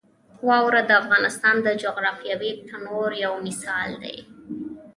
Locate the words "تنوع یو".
2.67-3.33